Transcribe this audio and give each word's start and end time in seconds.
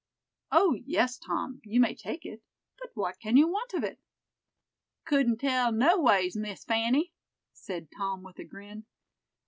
"O, 0.51 0.73
yes, 0.83 1.19
Tom, 1.19 1.61
you 1.63 1.79
may 1.79 1.93
take 1.93 2.25
it; 2.25 2.41
but 2.79 2.89
what 2.95 3.19
can 3.19 3.37
you 3.37 3.47
want 3.47 3.75
of 3.75 3.83
it?" 3.83 3.99
"Couldn't 5.05 5.37
tell 5.37 5.71
no 5.71 5.99
ways, 6.01 6.35
Miss 6.35 6.63
Fanny," 6.65 7.13
said 7.53 7.87
Tom, 7.95 8.23
with 8.23 8.39
a 8.39 8.43
grin. 8.43 8.85